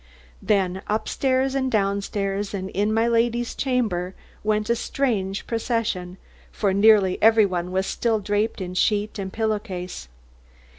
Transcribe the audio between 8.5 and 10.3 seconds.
in sheet and pillow case.